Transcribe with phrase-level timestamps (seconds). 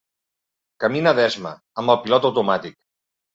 [0.83, 1.51] Camina d'esma,
[1.83, 2.81] amb el pilot automàtic.